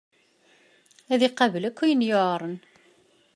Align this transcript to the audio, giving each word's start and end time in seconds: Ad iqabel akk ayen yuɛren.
Ad 1.13 1.21
iqabel 1.27 1.63
akk 1.69 1.79
ayen 1.83 2.05
yuɛren. 2.09 2.57